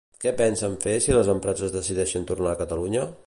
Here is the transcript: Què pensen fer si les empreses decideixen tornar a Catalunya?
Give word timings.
Què 0.23 0.31
pensen 0.37 0.77
fer 0.85 0.95
si 1.07 1.13
les 1.17 1.29
empreses 1.35 1.75
decideixen 1.77 2.27
tornar 2.33 2.55
a 2.55 2.61
Catalunya? 2.65 3.07